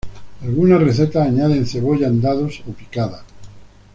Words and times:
Algunas 0.41 0.81
recetas 0.81 1.27
añaden 1.27 1.63
cebolla 1.67 2.07
en 2.07 2.21
dados 2.21 2.63
o 2.67 2.71
picada. 2.71 3.23